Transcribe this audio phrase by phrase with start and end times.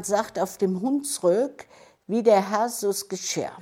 [0.00, 1.66] Man sagt auf dem Hunsrück,
[2.06, 3.52] wie der Hersus Geschirr.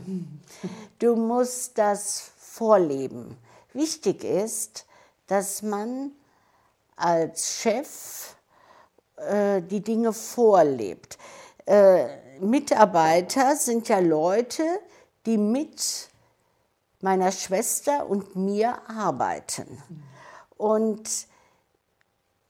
[1.00, 3.36] Du musst das vorleben.
[3.72, 4.86] Wichtig ist,
[5.26, 6.12] dass man
[6.94, 8.36] als Chef
[9.16, 11.18] äh, die Dinge vorlebt.
[11.66, 12.06] Äh,
[12.38, 14.62] Mitarbeiter sind ja Leute,
[15.26, 16.08] die mit
[17.00, 19.82] meiner Schwester und mir arbeiten.
[20.56, 21.10] Und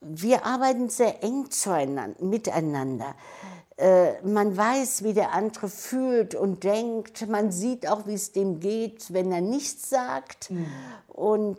[0.00, 3.14] wir arbeiten sehr eng zueinander, miteinander.
[3.78, 7.28] Äh, man weiß, wie der andere fühlt und denkt.
[7.28, 10.50] Man sieht auch, wie es dem geht, wenn er nichts sagt.
[10.50, 10.66] Mhm.
[11.06, 11.58] Und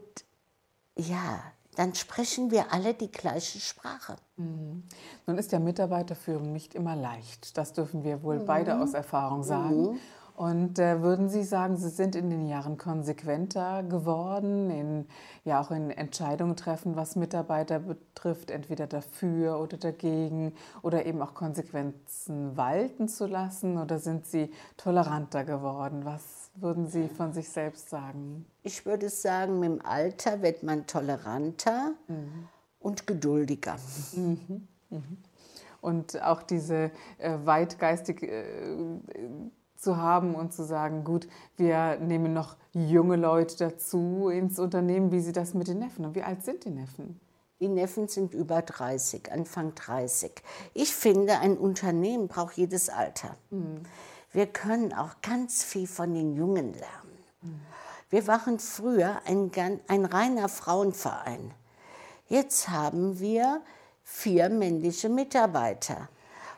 [0.98, 1.40] ja,
[1.78, 4.18] dann sprechen wir alle die gleiche Sprache.
[4.36, 4.84] Mhm.
[5.28, 7.58] Nun ist ja Mitarbeiterführung nicht immer leicht.
[7.58, 8.46] Das dürfen wir wohl mhm.
[8.46, 9.98] beide aus Erfahrung sagen.
[10.40, 15.06] Und äh, würden Sie sagen, Sie sind in den Jahren konsequenter geworden, in,
[15.44, 21.34] ja auch in Entscheidungen treffen, was Mitarbeiter betrifft, entweder dafür oder dagegen oder eben auch
[21.34, 23.78] Konsequenzen walten zu lassen?
[23.78, 26.06] Oder sind Sie toleranter geworden?
[26.06, 28.46] Was würden Sie von sich selbst sagen?
[28.64, 32.48] Ich würde sagen, mit dem Alter wird man toleranter mhm.
[32.80, 33.76] und geduldiger.
[34.14, 34.70] Mhm.
[34.90, 35.18] Mhm.
[35.82, 38.46] Und auch diese äh, weitgeistig äh,
[39.80, 45.12] zu haben und zu sagen, gut, wir nehmen noch junge Leute dazu ins Unternehmen.
[45.12, 46.06] Wie sieht das mit den Neffen?
[46.06, 47.20] Und wie alt sind die Neffen?
[47.60, 50.32] Die Neffen sind über 30, Anfang 30.
[50.74, 53.36] Ich finde, ein Unternehmen braucht jedes Alter.
[53.50, 53.84] Mhm.
[54.32, 57.18] Wir können auch ganz viel von den Jungen lernen.
[57.42, 57.60] Mhm.
[58.10, 59.52] Wir waren früher ein,
[59.88, 61.52] ein reiner Frauenverein.
[62.28, 63.62] Jetzt haben wir
[64.04, 66.10] vier männliche Mitarbeiter.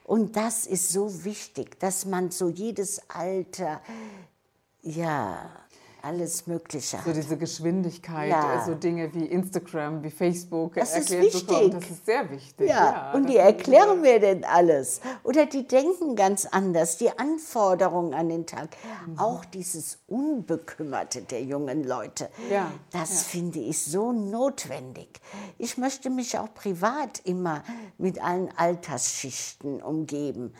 [0.03, 3.81] Und das ist so wichtig, dass man so jedes Alter,
[4.81, 5.49] ja,
[6.03, 7.05] alles Mögliche hat.
[7.05, 8.63] So diese Geschwindigkeit, ja.
[8.65, 11.47] so Dinge wie Instagram, wie Facebook das ist wichtig.
[11.47, 11.71] bekommen.
[11.71, 12.69] Das ist sehr wichtig.
[12.69, 15.01] Ja, ja und die erklären mir denn alles.
[15.23, 18.69] Oder die denken ganz anders, die Anforderungen an den Tag.
[19.05, 19.19] Mhm.
[19.19, 22.71] Auch dieses Unbekümmerte der jungen Leute, ja.
[22.91, 23.29] das ja.
[23.29, 25.19] finde ich so notwendig.
[25.57, 27.63] Ich möchte mich auch privat immer
[27.97, 30.53] mit allen Altersschichten umgeben.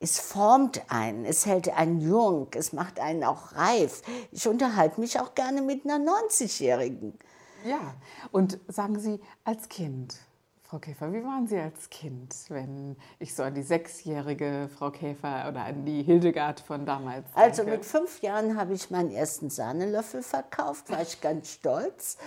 [0.00, 4.02] Es formt einen, es hält einen jung, es macht einen auch reif.
[4.30, 7.18] Ich unterhalte mich auch gerne mit einer 90-Jährigen.
[7.64, 7.94] Ja,
[8.30, 10.16] und sagen Sie, als Kind,
[10.62, 15.48] Frau Käfer, wie waren Sie als Kind, wenn ich so an die sechsjährige Frau Käfer
[15.48, 17.40] oder an die Hildegard von damals denke?
[17.40, 22.18] Also mit fünf Jahren habe ich meinen ersten Sahnelöffel verkauft, war ich ganz stolz.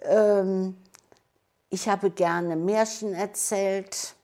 [0.00, 0.76] Ähm,
[1.68, 4.14] ich habe gerne Märchen erzählt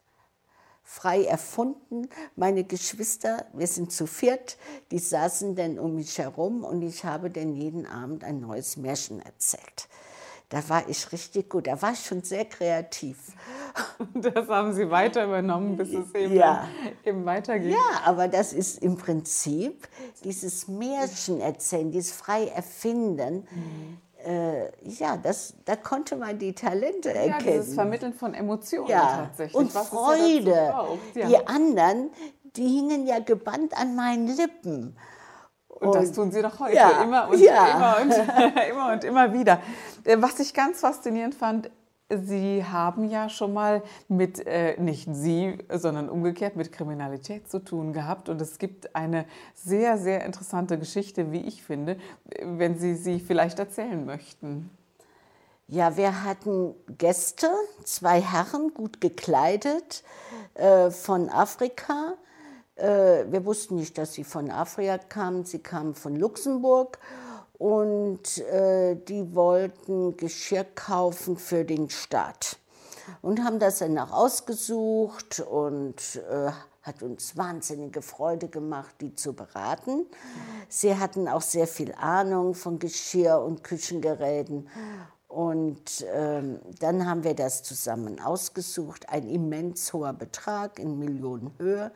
[0.88, 2.08] frei erfunden.
[2.34, 4.56] Meine Geschwister, wir sind zu viert,
[4.90, 9.20] die saßen dann um mich herum und ich habe dann jeden Abend ein neues Märchen
[9.20, 9.86] erzählt.
[10.48, 13.18] Da war ich richtig gut, da war ich schon sehr kreativ.
[14.14, 16.66] Das haben Sie weiter übernommen, bis es eben, ja.
[17.04, 17.72] eben weitergeht.
[17.72, 19.86] Ja, aber das ist im Prinzip
[20.24, 23.46] dieses Märchen erzählen, dieses frei erfinden.
[23.50, 23.98] Mhm
[24.82, 27.60] ja, das, da konnte man die Talente ja, erkennen.
[27.60, 29.26] Dieses Vermitteln von Emotionen ja.
[29.28, 29.54] tatsächlich.
[29.54, 30.50] Und Was Freude.
[31.14, 32.10] Ja die anderen,
[32.56, 34.96] die hingen ja gebannt an meinen Lippen.
[35.68, 37.76] Und, und das tun sie noch heute, ja, immer, und, ja.
[37.76, 39.60] immer, und, immer und immer wieder.
[40.04, 41.70] Äh, was ich ganz faszinierend fand,
[42.10, 47.92] Sie haben ja schon mal mit, äh, nicht Sie, sondern umgekehrt mit Kriminalität zu tun
[47.92, 48.30] gehabt.
[48.30, 51.98] Und es gibt eine sehr, sehr interessante Geschichte, wie ich finde,
[52.42, 54.70] wenn Sie sie vielleicht erzählen möchten.
[55.66, 57.50] Ja, wir hatten Gäste,
[57.84, 60.02] zwei Herren, gut gekleidet,
[60.54, 62.14] äh, von Afrika.
[62.76, 65.44] Äh, wir wussten nicht, dass sie von Afrika kamen.
[65.44, 66.98] Sie kamen von Luxemburg
[67.58, 72.58] und äh, die wollten Geschirr kaufen für den Staat
[73.22, 76.50] und haben das dann auch ausgesucht und äh,
[76.82, 80.06] hat uns wahnsinnige Freude gemacht, die zu beraten.
[80.68, 84.68] Sie hatten auch sehr viel Ahnung von Geschirr und Küchengeräten.
[85.28, 91.92] Und ähm, dann haben wir das zusammen ausgesucht, ein immens hoher Betrag in Millionenhöhe.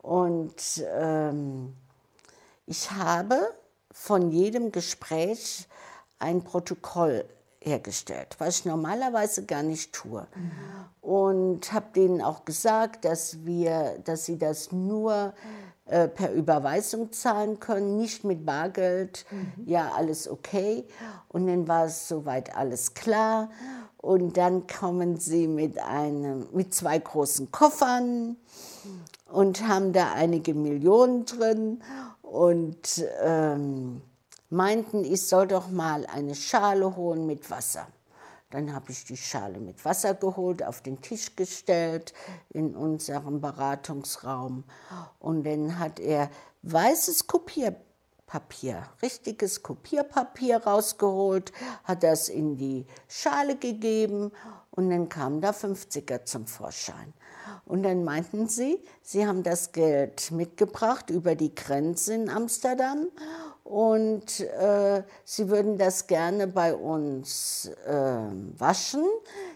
[0.00, 1.74] Und ähm,
[2.66, 3.52] ich habe
[3.92, 5.66] von jedem Gespräch
[6.18, 7.24] ein Protokoll
[7.60, 10.26] hergestellt, was ich normalerweise gar nicht tue.
[11.00, 15.34] Und habe denen auch gesagt, dass, wir, dass sie das nur
[15.86, 19.26] äh, per Überweisung zahlen können, nicht mit Bargeld.
[19.66, 20.84] Ja, alles okay.
[21.28, 23.50] Und dann war es soweit alles klar.
[23.96, 28.36] Und dann kommen sie mit, einem, mit zwei großen Koffern
[29.26, 31.82] und haben da einige Millionen drin
[32.30, 34.02] und ähm,
[34.50, 37.88] meinten, ich soll doch mal eine Schale holen mit Wasser.
[38.50, 42.12] Dann habe ich die Schale mit Wasser geholt, auf den Tisch gestellt
[42.50, 44.64] in unserem Beratungsraum.
[45.18, 46.30] Und dann hat er
[46.62, 51.52] weißes Kopierpapier, richtiges Kopierpapier rausgeholt,
[51.82, 54.30] hat das in die Schale gegeben
[54.70, 57.12] und dann kamen da 50er zum Vorschein.
[57.64, 63.08] Und dann meinten sie, sie haben das Geld mitgebracht über die Grenze in Amsterdam
[63.64, 67.92] und äh, sie würden das gerne bei uns äh,
[68.58, 69.04] waschen.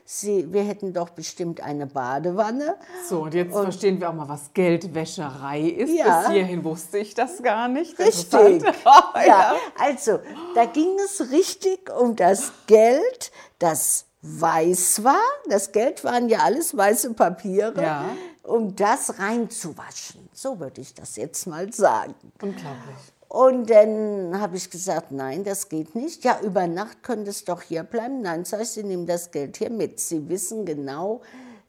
[0.05, 2.77] Sie, wir hätten doch bestimmt eine Badewanne.
[3.09, 5.93] So, und jetzt und, verstehen wir auch mal, was Geldwäscherei ist.
[5.93, 7.99] Ja, Bis hierhin wusste ich das gar nicht.
[7.99, 8.63] Richtig.
[9.17, 9.25] ja.
[9.27, 10.21] ja, also
[10.55, 15.21] da ging es richtig um das Geld, das weiß war.
[15.49, 18.17] Das Geld waren ja alles weiße Papiere, ja.
[18.43, 20.29] um das reinzuwaschen.
[20.33, 22.15] So würde ich das jetzt mal sagen.
[22.41, 22.97] Unglaublich.
[23.29, 26.25] Und dann habe ich gesagt, nein, das geht nicht.
[26.25, 28.23] Ja, über Nacht könnte es doch hier bleiben.
[28.23, 30.01] Nein, sag ich, Sie nehmen das Geld hier mit.
[30.01, 31.21] Sie wissen genau,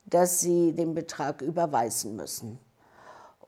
[0.06, 2.60] dass Sie den Betrag überweisen müssen.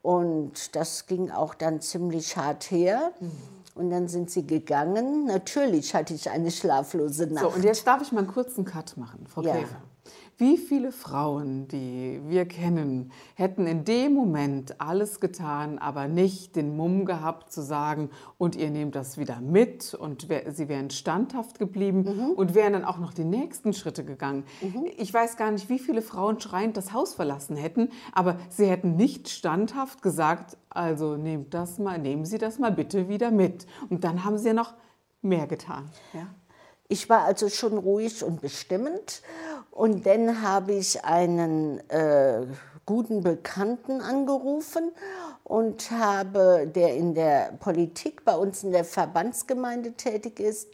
[0.01, 3.11] Und das ging auch dann ziemlich hart her.
[3.19, 3.56] Mhm.
[3.77, 5.25] Und dann sind sie gegangen.
[5.25, 7.43] Natürlich hatte ich eine schlaflose Nacht.
[7.43, 9.53] So, und jetzt darf ich mal einen kurzen Cut machen, Frau ja.
[9.53, 9.81] Käfer.
[10.39, 16.77] Wie viele Frauen, die wir kennen, hätten in dem Moment alles getan, aber nicht den
[16.77, 22.03] Mumm gehabt zu sagen, und ihr nehmt das wieder mit und sie wären standhaft geblieben
[22.03, 22.31] mhm.
[22.33, 24.43] und wären dann auch noch die nächsten Schritte gegangen.
[24.61, 24.85] Mhm.
[24.97, 28.95] Ich weiß gar nicht, wie viele Frauen schreiend das Haus verlassen hätten, aber sie hätten
[28.95, 33.65] nicht standhaft gesagt, also nehmt das mal, nehmen Sie das mal bitte wieder mit.
[33.89, 34.75] Und dann haben sie ja noch
[35.23, 35.89] mehr getan.
[36.13, 36.27] Ja?
[36.89, 39.21] Ich war also schon ruhig und bestimmend
[39.77, 42.47] und dann habe ich einen äh,
[42.87, 44.91] guten Bekannten angerufen
[45.43, 50.69] und habe, der in der Politik bei uns in der Verbandsgemeinde tätig ist.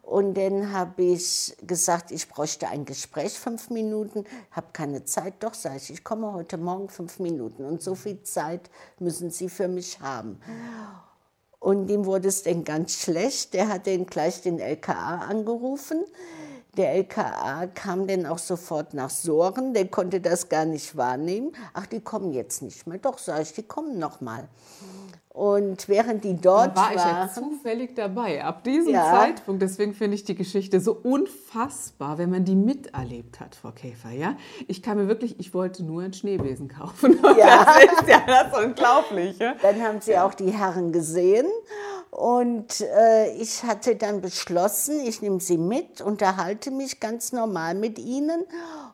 [0.00, 5.34] Und dann habe ich gesagt, ich bräuchte ein Gespräch, fünf Minuten, habe keine Zeit.
[5.40, 9.50] Doch, sage ich, ich komme heute Morgen fünf Minuten und so viel Zeit müssen Sie
[9.50, 10.40] für mich haben.
[11.58, 13.52] Und ihm wurde es dann ganz schlecht.
[13.52, 16.06] Der hat dann gleich den LKA angerufen.
[16.76, 21.52] Der LKA kam dann auch sofort nach Soren, der konnte das gar nicht wahrnehmen.
[21.72, 22.98] Ach, die kommen jetzt nicht mehr.
[22.98, 24.48] Doch, sage ich, die kommen noch mal.
[25.36, 29.04] Und während die dort da war ich ja zufällig dabei, ab diesem ja.
[29.04, 29.60] Zeitpunkt.
[29.60, 34.12] Deswegen finde ich die Geschichte so unfassbar, wenn man die miterlebt hat, Frau Käfer.
[34.12, 34.36] Ja?
[34.66, 37.18] Ich kann mir wirklich, ich wollte nur ein Schneebesen kaufen.
[37.36, 37.66] Ja.
[37.66, 39.56] Das ist ja das Unglaubliche.
[39.60, 41.46] Dann haben Sie auch die Herren gesehen.
[42.10, 47.98] Und äh, ich hatte dann beschlossen, ich nehme sie mit, unterhalte mich ganz normal mit
[47.98, 48.44] ihnen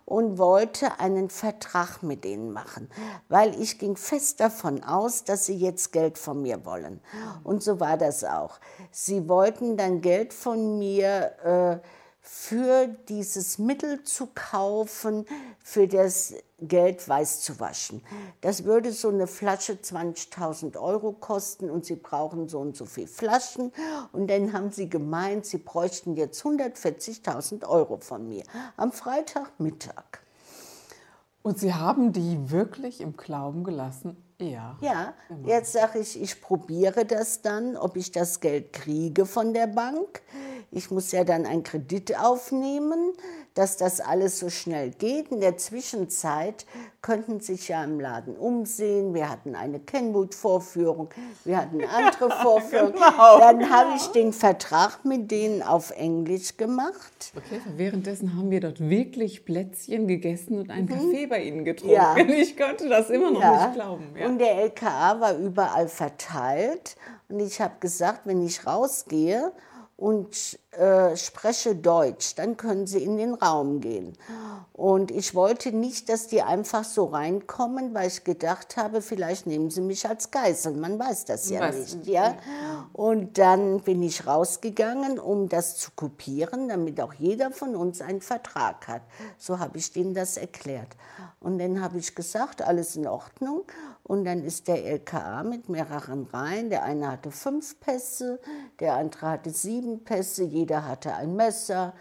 [0.04, 2.90] und wollte einen Vertrag mit ihnen machen,
[3.28, 7.00] weil ich ging fest davon aus, dass sie jetzt Geld von mir wollen.
[7.44, 8.58] Und so war das auch.
[8.90, 11.80] Sie wollten dann Geld von mir.
[11.82, 15.26] Äh, für dieses Mittel zu kaufen,
[15.58, 18.00] für das Geld weiß zu waschen.
[18.40, 23.08] Das würde so eine Flasche 20.000 Euro kosten und Sie brauchen so und so viele
[23.08, 23.72] Flaschen.
[24.12, 28.44] Und dann haben Sie gemeint, Sie bräuchten jetzt 140.000 Euro von mir
[28.76, 30.22] am Freitagmittag.
[31.42, 34.16] Und Sie haben die wirklich im Glauben gelassen?
[34.40, 34.76] Ja.
[34.80, 35.14] Ja,
[35.44, 40.22] jetzt sage ich, ich probiere das dann, ob ich das Geld kriege von der Bank.
[40.74, 43.12] Ich muss ja dann einen Kredit aufnehmen,
[43.52, 45.30] dass das alles so schnell geht.
[45.30, 46.64] In der Zwischenzeit
[47.02, 49.12] könnten sich ja im Laden umsehen.
[49.12, 51.10] Wir hatten eine Kenwood-Vorführung,
[51.44, 52.94] wir hatten andere Vorführungen.
[52.94, 57.32] genau, dann habe ich den Vertrag mit denen auf Englisch gemacht.
[57.36, 60.94] Okay, währenddessen haben wir dort wirklich Plätzchen gegessen und einen mhm.
[60.94, 61.94] Kaffee bei Ihnen getrunken.
[61.94, 62.16] Ja.
[62.16, 63.66] Ich konnte das immer noch ja.
[63.66, 64.06] nicht glauben.
[64.18, 64.26] Ja.
[64.26, 66.96] Und der LKA war überall verteilt.
[67.28, 69.52] Und ich habe gesagt, wenn ich rausgehe
[69.96, 74.16] und äh, spreche Deutsch, dann können sie in den Raum gehen.
[74.72, 79.70] Und ich wollte nicht, dass die einfach so reinkommen, weil ich gedacht habe, vielleicht nehmen
[79.70, 80.72] sie mich als Geisel.
[80.72, 81.94] Man weiß das ja Was?
[81.94, 82.06] nicht.
[82.06, 82.36] Ja?
[82.94, 88.22] Und dann bin ich rausgegangen, um das zu kopieren, damit auch jeder von uns einen
[88.22, 89.02] Vertrag hat.
[89.36, 90.96] So habe ich denen das erklärt.
[91.38, 93.64] Und dann habe ich gesagt, alles in Ordnung.
[94.04, 96.70] Und dann ist der LKA mit mehreren Reihen.
[96.70, 98.40] Der eine hatte fünf Pässe,
[98.80, 101.92] der andere hatte sieben Pässe, jeder hatte ein Messer.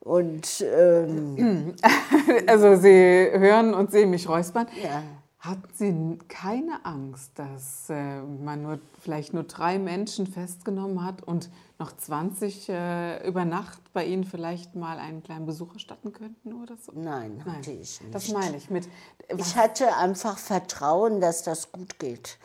[0.00, 1.74] Und ähm,
[2.46, 4.66] Also Sie hören und sehen mich räuspern.
[4.82, 5.02] ja.
[5.38, 11.50] Hatten Sie keine Angst, dass äh, man nur, vielleicht nur drei Menschen festgenommen hat und
[11.78, 16.76] noch 20 äh, über Nacht bei Ihnen vielleicht mal einen kleinen Besuch erstatten könnten oder
[16.76, 16.90] so?
[16.96, 18.12] Nein, hatte ich nicht.
[18.12, 18.88] Das meine ich mit.
[19.36, 22.38] Ich hatte einfach Vertrauen, dass das gut geht.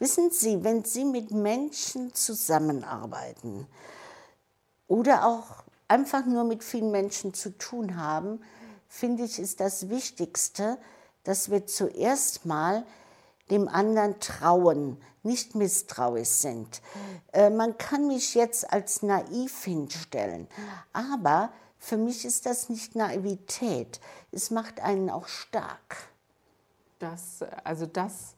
[0.00, 3.66] Wissen Sie, wenn Sie mit Menschen zusammenarbeiten
[4.90, 8.40] oder auch einfach nur mit vielen Menschen zu tun haben,
[8.88, 10.78] finde ich, ist das Wichtigste,
[11.22, 12.84] dass wir zuerst mal
[13.52, 16.82] dem anderen trauen, nicht misstrauisch sind.
[17.32, 20.48] Äh, man kann mich jetzt als naiv hinstellen,
[20.92, 24.00] aber für mich ist das nicht Naivität.
[24.32, 26.08] Es macht einen auch stark.
[26.98, 28.34] Das, also das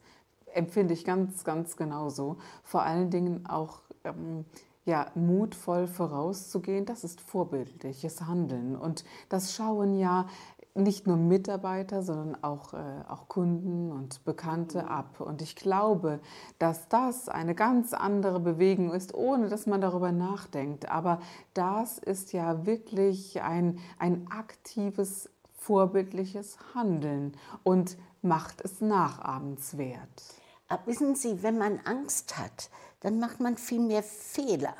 [0.53, 2.37] empfinde ich ganz, ganz genauso.
[2.63, 4.45] Vor allen Dingen auch ähm,
[4.85, 8.75] ja, mutvoll vorauszugehen, das ist vorbildliches Handeln.
[8.75, 10.27] Und das schauen ja
[10.75, 15.19] nicht nur Mitarbeiter, sondern auch, äh, auch Kunden und Bekannte ab.
[15.19, 16.19] Und ich glaube,
[16.57, 20.89] dass das eine ganz andere Bewegung ist, ohne dass man darüber nachdenkt.
[20.89, 21.19] Aber
[21.53, 30.42] das ist ja wirklich ein, ein aktives, vorbildliches Handeln und macht es nachahmenswert.
[30.73, 34.75] Aber wissen Sie, wenn man Angst hat, dann macht man viel mehr Fehler.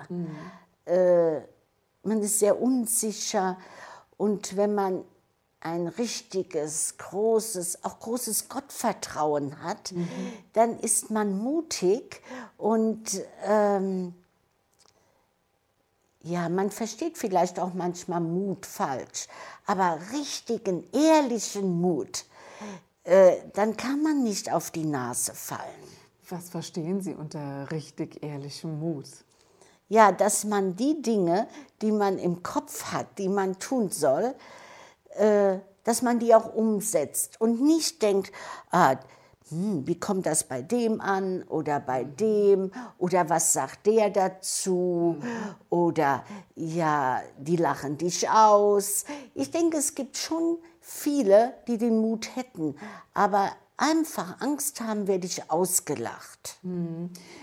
[0.85, 1.41] Äh,
[2.01, 3.59] man ist sehr unsicher
[4.17, 5.05] und wenn man
[5.59, 9.93] ein richtiges, großes, auch großes Gottvertrauen hat,
[10.53, 12.23] dann ist man mutig
[12.57, 14.15] und ähm,
[16.21, 19.27] ja, man versteht vielleicht auch manchmal Mut falsch,
[19.67, 22.25] aber richtigen, ehrlichen Mut,
[23.03, 25.61] äh, dann kann man nicht auf die Nase fallen.
[26.29, 29.07] Was verstehen Sie unter richtig ehrlichem Mut?
[29.89, 31.47] Ja, dass man die Dinge,
[31.81, 34.33] die man im Kopf hat, die man tun soll,
[35.15, 38.31] äh, dass man die auch umsetzt und nicht denkt,
[38.71, 38.95] ah,
[39.49, 45.17] hm, wie kommt das bei dem an oder bei dem oder was sagt der dazu
[45.69, 46.23] oder
[46.55, 49.03] ja, die lachen dich aus.
[49.35, 52.75] Ich denke, es gibt schon viele, die den Mut hätten,
[53.13, 56.59] aber einfach Angst haben, werde ich ausgelacht.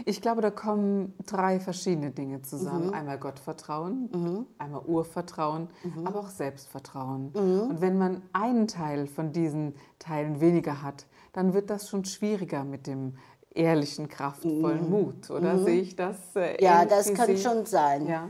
[0.04, 2.94] Ich glaube, da kommen drei verschiedene Dinge zusammen.
[2.94, 5.68] Einmal Gottvertrauen, einmal Urvertrauen,
[6.04, 7.30] aber auch Selbstvertrauen.
[7.32, 12.64] Und wenn man einen Teil von diesen Teilen weniger hat, dann wird das schon schwieriger
[12.64, 13.16] mit dem
[13.54, 15.30] ehrlichen, kraftvollen Mut.
[15.30, 16.16] Oder sehe ich das?
[16.36, 18.06] Äh, Ja, das kann schon sein.
[18.06, 18.28] Ja.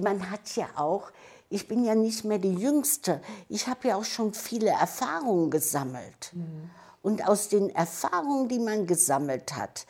[0.00, 1.10] Man hat ja auch,
[1.50, 6.32] ich bin ja nicht mehr die Jüngste, ich habe ja auch schon viele Erfahrungen gesammelt.
[7.02, 9.86] Und aus den Erfahrungen, die man gesammelt hat,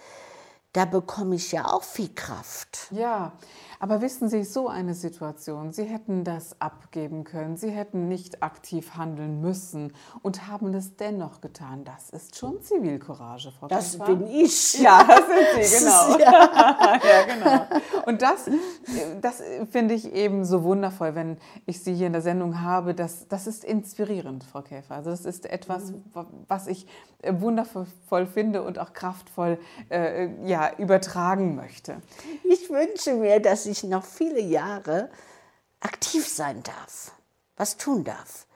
[0.73, 2.89] da bekomme ich ja auch viel Kraft.
[2.91, 3.33] Ja,
[3.81, 8.97] aber wissen Sie, so eine Situation, Sie hätten das abgeben können, Sie hätten nicht aktiv
[8.97, 11.85] handeln müssen und haben es dennoch getan.
[11.85, 14.07] Das ist schon Zivilcourage, Frau Das Käfer.
[14.07, 14.75] bin ich.
[14.85, 16.19] Ja, das sind Sie, genau.
[16.19, 17.01] Ja.
[17.03, 17.81] ja, genau.
[18.07, 18.51] Und das,
[19.21, 22.95] das finde ich eben so wundervoll, wenn ich Sie hier in der Sendung habe.
[22.95, 24.97] Das, das ist inspirierend, Frau Käfer.
[24.97, 25.93] Also das ist etwas,
[26.49, 26.87] was ich
[27.23, 29.59] äh, wundervoll finde und auch kraftvoll
[29.91, 31.97] äh, ja, übertragen möchte.
[32.45, 35.11] Ich wünsche mir, dass ich noch viele Jahre
[35.81, 37.13] aktiv sein darf,
[37.57, 38.47] was tun darf,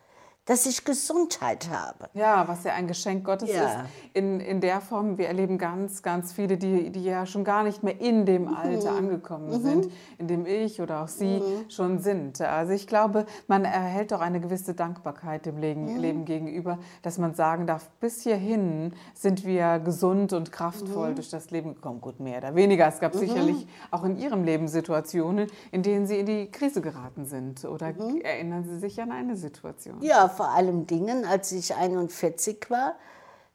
[0.49, 2.09] dass ich Gesundheit habe.
[2.14, 3.64] Ja, was ja ein Geschenk Gottes Ja.
[3.67, 3.76] ist.
[4.14, 7.83] In, in der Form, wir erleben ganz, ganz viele, die, die ja schon gar nicht
[7.83, 12.40] mehr in dem Alter angekommen sind, in dem ich oder auch Sie schon sind.
[12.40, 17.35] Also ich glaube, man erhält auch eine gewisse Dankbarkeit dem Leben, Leben gegenüber, dass man
[17.35, 22.00] sagen darf, bis hierhin sind wir gesund und kraftvoll durch das Leben gekommen.
[22.00, 22.88] Gut, mehr oder weniger.
[22.88, 27.26] Es gab sicherlich auch in Ihrem Leben Situationen, in denen Sie in die Krise geraten
[27.26, 27.67] sind.
[27.67, 30.00] Oder erinnern Sie sich an eine Situation?
[30.00, 32.95] Ja, vor allem Dingen, als ich 41 war,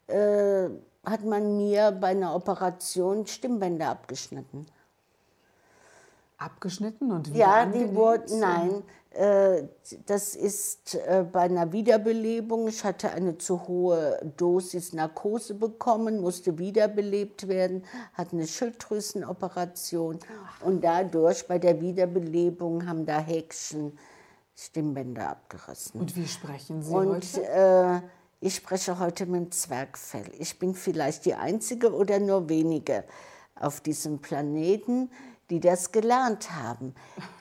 [0.07, 0.69] äh,
[1.05, 4.65] hat man mir bei einer Operation Stimmbänder abgeschnitten.
[6.37, 9.63] Abgeschnitten und wieder Ja, die wurden, nein, äh,
[10.07, 12.67] das ist äh, bei einer Wiederbelebung.
[12.67, 20.19] Ich hatte eine zu hohe Dosis Narkose bekommen, musste wiederbelebt werden, hatte eine Schilddrüsenoperation
[20.65, 23.97] und dadurch bei der Wiederbelebung haben da Häkchen
[24.55, 25.99] Stimmbänder abgerissen.
[26.01, 27.43] Und wie sprechen Sie Und heute?
[27.47, 28.01] äh,
[28.39, 30.29] ich spreche heute mit dem Zwergfell.
[30.37, 33.03] Ich bin vielleicht die Einzige oder nur wenige
[33.55, 35.09] auf diesem Planeten,
[35.49, 36.93] die das gelernt haben.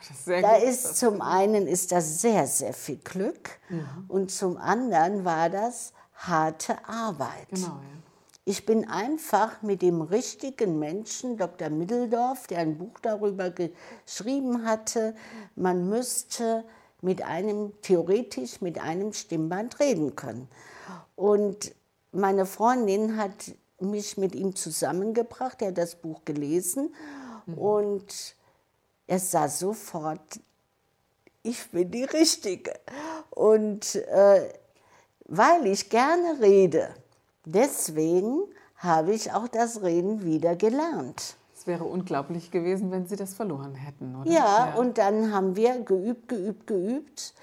[0.09, 0.67] Ist Da gut.
[0.67, 3.59] ist zum einen ist das sehr, sehr viel Glück
[4.07, 7.47] und zum anderen war das harte Arbeit.
[7.49, 7.81] Genau, ja.
[8.45, 11.69] Ich bin einfach mit dem richtigen Menschen, Dr.
[11.69, 15.15] Middeldorf, der ein Buch darüber geschrieben hatte,
[15.55, 16.65] man müsste
[17.03, 20.47] mit einem, theoretisch mit einem Stimmband reden können.
[21.15, 21.75] Und
[22.11, 23.33] meine Freundin hat
[23.79, 26.93] mich mit ihm zusammengebracht, er hat das Buch gelesen
[27.45, 27.57] mhm.
[27.57, 28.35] und
[29.07, 30.39] er sah sofort,
[31.43, 32.73] ich bin die Richtige.
[33.31, 34.53] Und äh,
[35.25, 36.93] weil ich gerne rede,
[37.45, 38.43] deswegen
[38.77, 41.35] habe ich auch das Reden wieder gelernt.
[41.63, 44.29] Es wäre unglaublich gewesen, wenn Sie das verloren hätten, oder?
[44.29, 44.75] Ja, ja.
[44.75, 47.33] und dann haben wir geübt, geübt, geübt.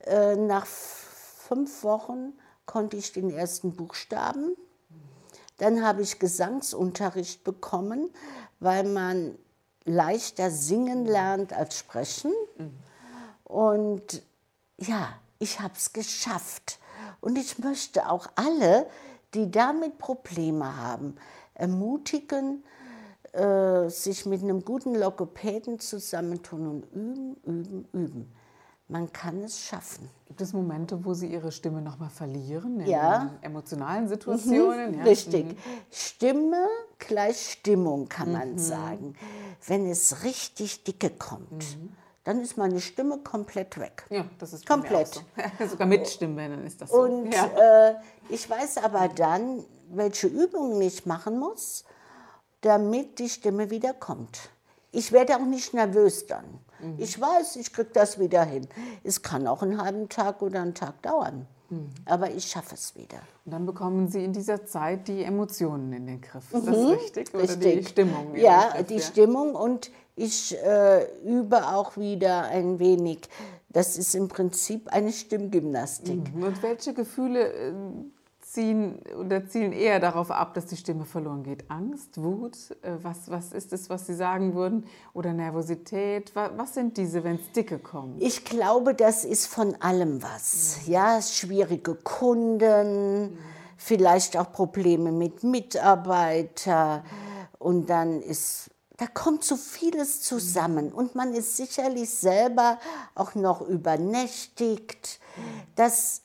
[0.00, 2.32] Äh, nach fünf Wochen
[2.66, 4.56] konnte ich den ersten Buchstaben.
[5.58, 8.10] Dann habe ich Gesangsunterricht bekommen,
[8.58, 9.38] weil man
[9.84, 12.32] leichter singen lernt als sprechen.
[13.44, 14.24] Und
[14.76, 16.80] ja, ich habe es geschafft.
[17.20, 18.90] Und ich möchte auch alle,
[19.34, 21.16] die damit Probleme haben,
[21.54, 22.64] ermutigen,
[23.32, 28.32] äh, sich mit einem guten Logopäden zusammentun und üben, üben, üben.
[28.90, 30.08] Man kann es schaffen.
[30.24, 32.80] Gibt es Momente, wo Sie Ihre Stimme nochmal verlieren?
[32.80, 33.34] In ja.
[33.42, 34.92] emotionalen Situationen?
[34.92, 35.04] Mhm, ja.
[35.04, 35.44] Richtig.
[35.44, 35.56] Mhm.
[35.90, 36.66] Stimme
[36.98, 38.58] gleich Stimmung, kann man mhm.
[38.58, 39.14] sagen.
[39.66, 41.90] Wenn es richtig dicke kommt, mhm.
[42.24, 44.06] dann ist meine Stimme komplett weg.
[44.08, 45.08] Ja, das ist komplett.
[45.08, 45.20] So.
[45.68, 47.02] Sogar mit Stimme, dann ist das so.
[47.02, 47.90] Und ja.
[47.90, 47.94] äh,
[48.30, 51.84] ich weiß aber dann, welche Übungen ich machen muss,
[52.60, 54.50] damit die Stimme wieder kommt.
[54.90, 56.44] Ich werde auch nicht nervös dann.
[56.80, 56.94] Mhm.
[56.98, 58.66] Ich weiß, ich kriege das wieder hin.
[59.04, 61.46] Es kann auch einen halben Tag oder einen Tag dauern.
[61.70, 61.90] Mhm.
[62.06, 63.18] Aber ich schaffe es wieder.
[63.44, 66.52] Und dann bekommen Sie in dieser Zeit die Emotionen in den Griff.
[66.52, 67.34] Ist mhm, das richtig?
[67.34, 67.80] Oder richtig.
[67.80, 68.34] die Stimmung?
[68.36, 69.00] Ja, Griff, die ja?
[69.00, 73.20] Stimmung und ich äh, übe auch wieder ein wenig.
[73.68, 76.34] Das ist im Prinzip eine Stimmgymnastik.
[76.34, 76.42] Mhm.
[76.42, 77.72] Und welche Gefühle äh,
[78.58, 81.70] ziehen oder zielen eher darauf ab, dass die Stimme verloren geht?
[81.70, 82.56] Angst, Wut?
[82.82, 84.84] Äh, was, was ist es, was Sie sagen würden?
[85.14, 86.34] Oder Nervosität?
[86.34, 88.20] Was, was sind diese, wenn es dicke kommt?
[88.20, 90.80] Ich glaube, das ist von allem was.
[90.86, 90.92] Mhm.
[90.92, 93.38] Ja, schwierige Kunden, mhm.
[93.76, 97.04] vielleicht auch Probleme mit Mitarbeitern.
[97.60, 102.80] Und dann ist da kommt so vieles zusammen und man ist sicherlich selber
[103.14, 105.20] auch noch übernächtigt.
[105.76, 106.22] Das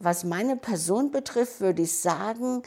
[0.00, 2.62] was meine Person betrifft, würde ich sagen,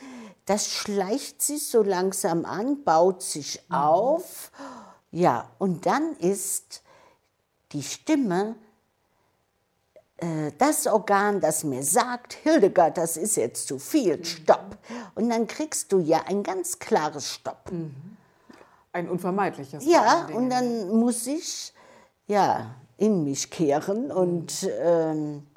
[0.45, 3.75] das schleicht sich so langsam an, baut sich mhm.
[3.75, 4.51] auf.
[5.11, 6.83] Ja, und dann ist
[7.71, 8.55] die Stimme
[10.17, 14.23] äh, das Organ, das mir sagt, Hildegard, das ist jetzt zu viel, mhm.
[14.23, 14.77] stopp.
[15.15, 17.71] Und dann kriegst du ja ein ganz klares Stopp.
[17.71, 18.17] Mhm.
[18.93, 19.85] Ein unvermeidliches.
[19.85, 21.73] Ja, und dann muss ich
[22.27, 25.47] ja in mich kehren und ähm,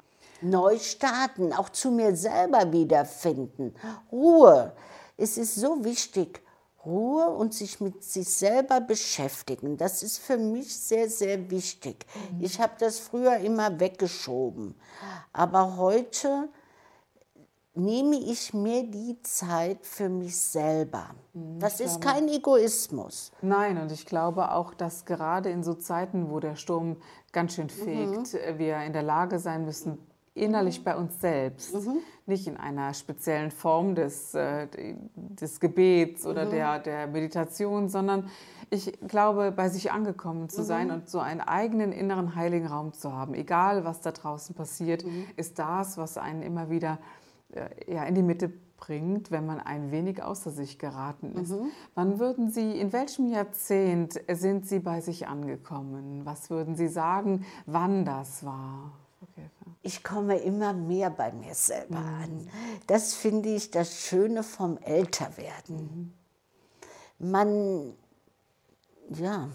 [0.41, 3.73] neu starten, auch zu mir selber wiederfinden.
[4.11, 4.73] Ruhe.
[5.17, 6.41] Es ist so wichtig,
[6.85, 9.77] Ruhe und sich mit sich selber beschäftigen.
[9.77, 12.05] Das ist für mich sehr, sehr wichtig.
[12.31, 12.43] Mhm.
[12.43, 14.75] Ich habe das früher immer weggeschoben.
[15.33, 16.49] Aber heute
[17.73, 21.09] nehme ich mir die Zeit für mich selber.
[21.33, 23.31] Mhm, das ist kein Egoismus.
[23.41, 26.97] Nein, und ich glaube auch, dass gerade in so Zeiten, wo der Sturm
[27.31, 28.57] ganz schön fegt, mhm.
[28.57, 29.97] wir in der Lage sein müssen,
[30.35, 31.97] innerlich bei uns selbst, mhm.
[32.25, 34.67] nicht in einer speziellen Form des, äh,
[35.15, 36.49] des Gebets oder mhm.
[36.51, 38.29] der, der Meditation, sondern
[38.69, 40.93] ich glaube, bei sich angekommen zu sein mhm.
[40.93, 45.25] und so einen eigenen inneren heiligen Raum zu haben, egal was da draußen passiert, mhm.
[45.37, 46.99] ist das, was einen immer wieder
[47.53, 51.51] äh, ja, in die Mitte bringt, wenn man ein wenig außer sich geraten ist.
[51.51, 51.71] Mhm.
[51.93, 56.25] Wann würden Sie, in welchem Jahrzehnt sind Sie bei sich angekommen?
[56.25, 58.91] Was würden Sie sagen, wann das war?
[59.85, 62.23] Ich komme immer mehr bei mir selber mhm.
[62.23, 62.49] an.
[62.87, 66.13] Das finde ich das Schöne vom Älterwerden.
[67.19, 67.29] Mhm.
[67.29, 67.93] Man,
[69.09, 69.47] ja,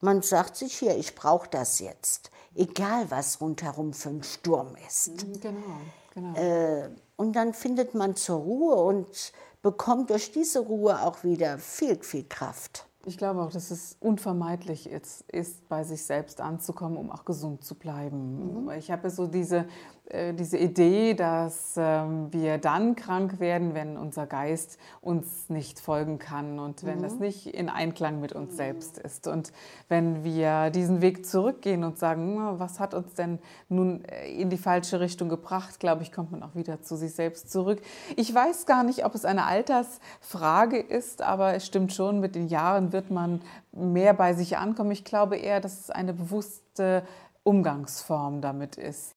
[0.00, 5.24] man sagt sich hier, ich brauche das jetzt, egal was rundherum für ein Sturm ist.
[5.24, 5.80] Mhm, genau,
[6.12, 6.34] genau.
[6.38, 12.02] Äh, und dann findet man zur Ruhe und bekommt durch diese Ruhe auch wieder viel,
[12.02, 12.86] viel Kraft.
[13.08, 17.62] Ich glaube auch, dass es unvermeidlich ist, ist, bei sich selbst anzukommen, um auch gesund
[17.62, 18.64] zu bleiben.
[18.64, 18.70] Mhm.
[18.72, 19.66] Ich habe so diese
[20.12, 26.60] diese Idee, dass ähm, wir dann krank werden, wenn unser Geist uns nicht folgen kann
[26.60, 27.02] und wenn mhm.
[27.02, 29.26] das nicht in Einklang mit uns selbst ist.
[29.26, 29.52] Und
[29.88, 34.58] wenn wir diesen Weg zurückgehen und sagen, was hat uns denn nun äh, in die
[34.58, 37.82] falsche Richtung gebracht, glaube ich, kommt man auch wieder zu sich selbst zurück.
[38.14, 42.46] Ich weiß gar nicht, ob es eine Altersfrage ist, aber es stimmt schon, mit den
[42.46, 43.40] Jahren wird man
[43.72, 44.92] mehr bei sich ankommen.
[44.92, 47.02] Ich glaube eher, dass es eine bewusste
[47.42, 49.16] Umgangsform damit ist.